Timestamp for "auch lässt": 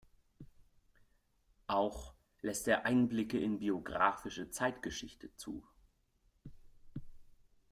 1.67-2.67